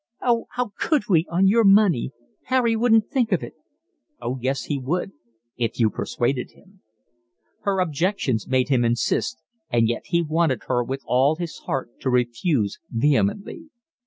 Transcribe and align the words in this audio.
"Oh, 0.23 0.47
how 0.53 0.71
could 0.79 1.03
we, 1.09 1.27
on 1.29 1.45
your 1.45 1.63
money? 1.63 2.09
Harry 2.45 2.75
wouldn't 2.75 3.05
think 3.07 3.31
of 3.31 3.43
it." 3.43 3.53
"Oh 4.19 4.39
yes, 4.41 4.63
he 4.63 4.79
would, 4.79 5.11
if 5.57 5.79
you 5.79 5.91
persuaded 5.91 6.53
him." 6.53 6.81
Her 7.65 7.79
objections 7.79 8.47
made 8.47 8.69
him 8.69 8.83
insist, 8.83 9.37
and 9.69 9.87
yet 9.87 10.05
he 10.07 10.23
wanted 10.23 10.63
her 10.63 10.83
with 10.83 11.03
all 11.05 11.35
his 11.35 11.59
heart 11.67 11.91
to 11.99 12.09
refuse 12.09 12.79
vehemently. 12.89 13.69